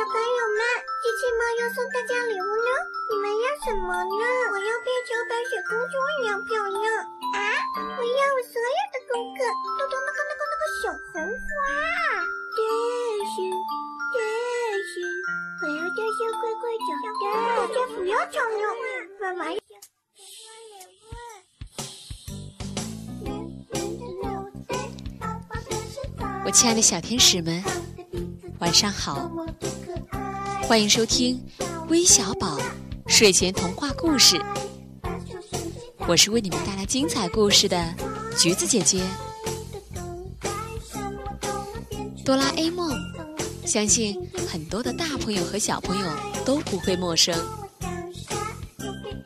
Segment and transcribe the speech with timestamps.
[0.00, 0.64] 小朋友们，
[1.04, 2.72] 机器猫要送大家礼物呢，
[3.12, 4.24] 你们要什么呢？
[4.48, 6.80] 我要变成白雪公主一样漂亮
[7.36, 7.36] 啊！
[7.76, 9.44] 我要我所有的功课
[9.76, 11.44] 都读那个那个那个小红花。
[12.56, 12.64] 但
[13.28, 13.44] 是，
[14.16, 14.24] 但
[14.88, 15.04] 是，
[15.60, 18.64] 我要大声乖乖长大，家不要吵闹，
[26.46, 27.62] 我亲爱的小天使们，
[28.60, 29.30] 晚上好！
[30.64, 31.42] 欢迎收听
[31.88, 32.58] 微小宝
[33.06, 34.38] 睡前童话故事。
[36.06, 37.94] 我是为你们带来精彩故事的
[38.38, 39.02] 橘子姐姐。
[42.22, 42.94] 哆啦 A 梦，
[43.64, 46.06] 相信很多的大朋友和小朋友
[46.44, 47.34] 都不会陌生。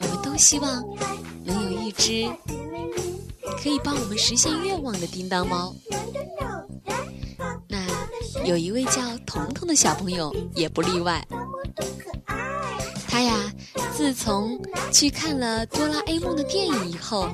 [0.01, 0.80] 我们都希望
[1.45, 2.30] 能有一只
[3.61, 5.75] 可以帮我们实现愿望的叮当猫。
[8.45, 11.27] 有一位叫彤彤的小朋友也不例外。
[13.09, 13.53] 他呀，
[13.97, 14.61] 自从
[14.92, 17.28] 去看了哆啦 A 梦的电影以后，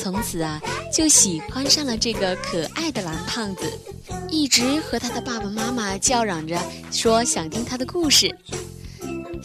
[0.00, 0.60] 从此啊
[0.92, 3.78] 就喜欢上了这个可爱的蓝胖子，
[4.30, 6.58] 一直和他的爸爸妈妈叫嚷着
[6.90, 8.34] 说想听他的故事，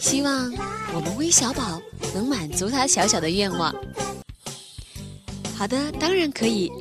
[0.00, 0.52] 希望
[0.94, 1.80] 我们微小宝
[2.14, 3.72] 能满足他小小的愿望。
[5.54, 6.72] 好的，当然可以。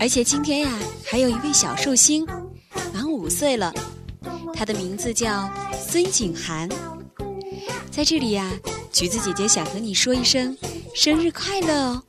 [0.00, 2.26] 而且今天呀，还有一位小寿星。
[3.30, 3.72] 岁了，
[4.52, 6.68] 他的名字叫孙景涵。
[7.90, 8.50] 在这里呀，
[8.92, 10.56] 橘子姐姐想和你说一声
[10.94, 12.02] 生日快乐哦！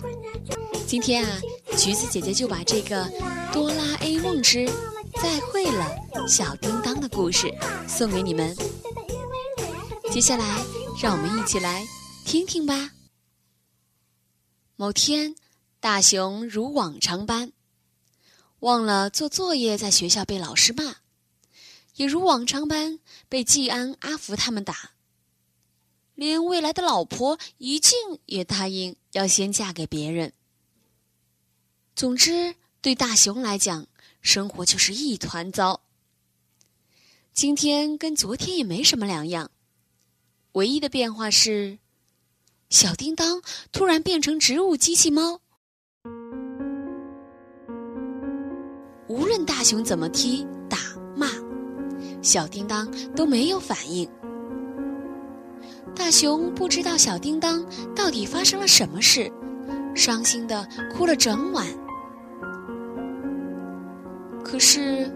[0.88, 1.40] 今天啊，
[1.78, 3.06] 橘子姐姐就把这个
[3.54, 4.68] 《哆啦 A 梦之
[5.22, 5.88] 再会了，
[6.28, 7.54] 小叮当》的故事
[7.88, 8.56] 送给你们。
[10.12, 10.64] 接下来，
[11.02, 11.86] 让我们一起来
[12.26, 12.92] 听听吧。
[14.76, 15.36] 某天，
[15.80, 17.52] 大雄如往常般。
[18.60, 20.98] 忘了做作业，在学校被老师骂，
[21.96, 24.92] 也如往常般被季安、阿福他们打。
[26.16, 30.34] 连未来的老婆一静也答应要先嫁给别人。
[31.96, 33.88] 总之，对大雄来讲，
[34.22, 35.82] 生活就是一团糟。
[37.34, 39.50] 今天跟昨天也没什么两样，
[40.52, 41.80] 唯一的变化是，
[42.70, 43.42] 小叮当
[43.72, 45.42] 突然变成植物机器猫。
[49.08, 50.46] 无论大熊怎么踢、
[52.22, 54.10] 小叮当都没有反应。
[55.96, 57.66] 大熊不知道小叮当
[57.96, 59.32] 到底发生了什么事，
[59.96, 61.66] 伤心的哭了整晚。
[64.44, 65.12] 可是，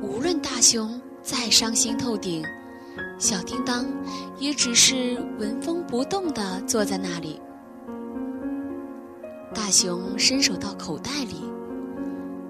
[0.00, 2.44] 无论大熊再伤心透顶，
[3.18, 3.86] 小叮当
[4.38, 7.40] 也只是纹风不动的坐在那里。
[9.54, 11.50] 大熊伸手到口袋里。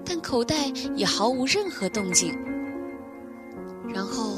[0.05, 0.67] 但口袋
[0.97, 2.37] 也毫无任何动静。
[3.93, 4.37] 然后，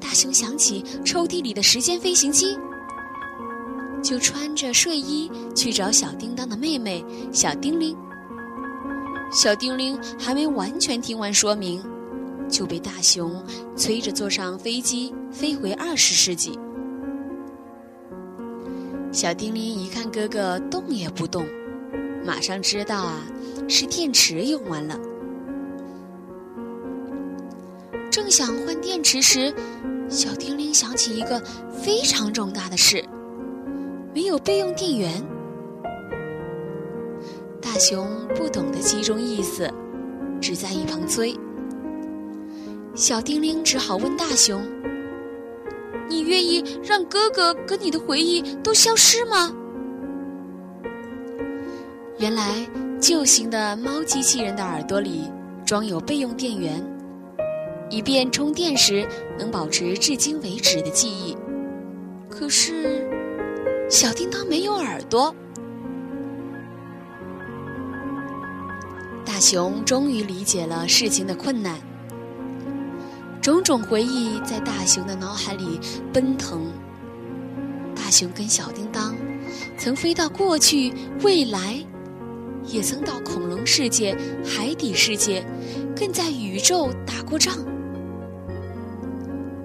[0.00, 2.56] 大熊想起抽屉里的时间飞行机，
[4.02, 7.96] 就穿着睡衣去找小叮当的妹妹小叮铃。
[9.32, 11.82] 小叮铃还没完全听完说明，
[12.48, 13.42] 就被大熊
[13.74, 16.58] 催着坐上飞机飞回二十世纪。
[19.10, 21.46] 小叮铃一看哥哥动也不动，
[22.24, 23.22] 马上知道啊。
[23.66, 24.98] 是电池用完了，
[28.14, 29.52] 正想换电池时，
[30.08, 31.42] 小叮铃想起一个
[31.82, 33.04] 非常重大的事：
[34.14, 35.10] 没有备用电源。
[37.60, 39.68] 大熊不懂得其中意思，
[40.40, 41.36] 只在一旁催。
[42.94, 44.62] 小叮铃只好问大熊
[46.08, 49.52] ：“你愿意让哥哥跟你的回忆都消失吗？”
[52.20, 52.64] 原来。
[53.00, 55.30] 旧型的猫机器人的耳朵里
[55.66, 56.82] 装有备用电源，
[57.94, 59.06] 以便充电时
[59.38, 61.36] 能保持至今为止的记忆。
[62.28, 63.08] 可是，
[63.88, 65.32] 小叮当没有耳朵。
[69.24, 71.78] 大熊终于理解了事情的困难，
[73.40, 75.78] 种种回忆在大熊的脑海里
[76.12, 76.66] 奔腾。
[77.94, 79.14] 大熊跟小叮当
[79.78, 80.92] 曾飞到过去、
[81.22, 81.78] 未来。
[82.66, 85.46] 也曾到恐龙世界、海底世界，
[85.94, 87.54] 更在宇宙打过仗。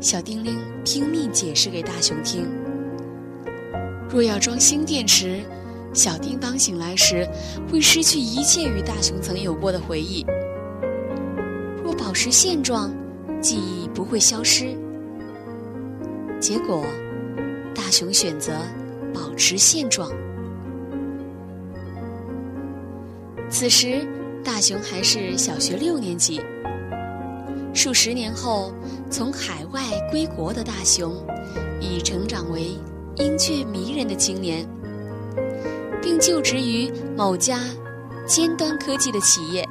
[0.01, 2.47] 小叮铃拼命解释给大熊听：
[4.09, 5.41] 若要装新电池，
[5.93, 7.27] 小叮当醒来时
[7.69, 10.25] 会失去一切与大熊曾有过的回忆；
[11.83, 12.93] 若保持现状，
[13.41, 14.73] 记忆不会消失。
[16.39, 16.85] 结果，
[17.75, 18.53] 大熊选择
[19.13, 20.09] 保持现状。
[23.49, 24.07] 此时，
[24.45, 26.39] 大熊还是小学六年级。
[27.74, 28.74] 数十年后
[29.10, 29.81] 从海外
[30.12, 31.13] 归国的大雄，
[31.80, 32.77] 已成长为
[33.16, 34.68] 英俊迷人的青年，
[36.01, 37.60] 并就职于某家
[38.27, 39.68] 尖端科技的企业。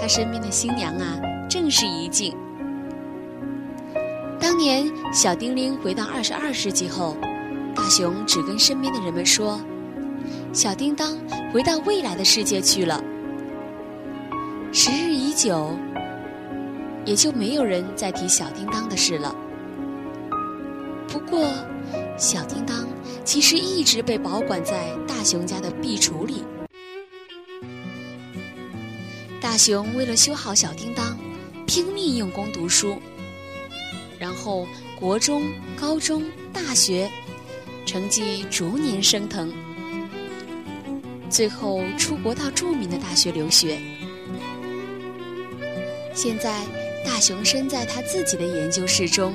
[0.00, 2.34] 他身边的新娘啊，正是怡静。
[4.38, 7.16] 当年小丁玲回到二十二世纪后，
[7.74, 9.60] 大雄只跟身边的人们说
[10.52, 11.18] ：“小叮当
[11.52, 13.02] 回到未来的世界去了。”
[14.72, 15.70] 时日已久，
[17.06, 19.34] 也就没有人再提小叮当的事了。
[21.08, 21.48] 不过，
[22.18, 22.86] 小叮当
[23.24, 26.44] 其实一直被保管在大雄家的壁橱里。
[29.40, 31.16] 大雄为了修好小叮当，
[31.66, 32.96] 拼命用功读书。
[34.18, 34.66] 然后，
[34.98, 35.44] 国中、
[35.78, 37.08] 高中、大学，
[37.86, 39.52] 成绩逐年升腾，
[41.30, 43.78] 最后出国到著名的大学留学。
[46.12, 46.62] 现在，
[47.06, 49.32] 大雄身在他自己的研究室中，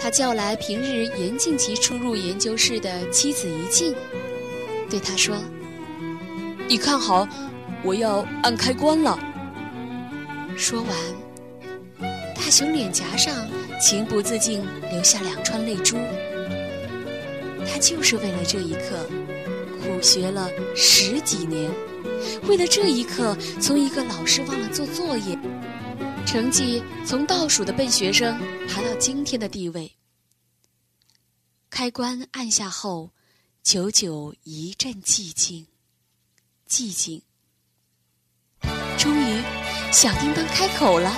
[0.00, 3.94] 他叫来平日严禁其出入研究室的妻子怡静，
[4.88, 5.36] 对他说
[6.68, 7.28] ：“你看好，
[7.82, 9.18] 我要按开关了。”
[10.56, 10.90] 说完。
[12.34, 13.34] 大雄脸颊上
[13.78, 15.98] 情不自禁流下两串泪珠，
[17.66, 19.06] 他就是为了这一刻
[19.82, 21.70] 苦学了十几年，
[22.48, 25.38] 为了这一刻从一个老师忘了做作业，
[26.26, 28.38] 成绩从倒数的笨学生
[28.68, 29.90] 爬到今天的地位。
[31.70, 33.10] 开关按下后，
[33.62, 35.66] 久久一阵寂静，
[36.68, 37.22] 寂静。
[38.96, 39.42] 终于，
[39.92, 41.10] 小叮当开口了。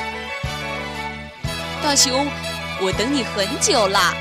[1.83, 2.27] 大熊，
[2.83, 4.15] 我等你很久啦。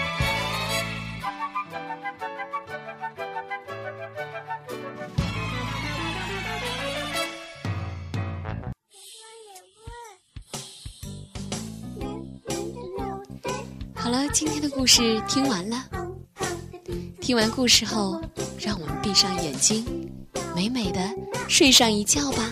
[14.10, 15.86] 好了，今天的故事听完了。
[17.22, 18.20] 听完故事后，
[18.60, 19.86] 让我们闭上眼睛，
[20.56, 21.00] 美美的
[21.48, 22.52] 睡上一觉吧。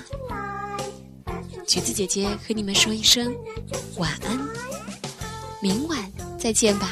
[1.66, 3.36] 橘子姐姐和你们说一声
[3.98, 4.40] 晚安。
[5.60, 5.98] 明晚
[6.38, 6.92] 再见吧。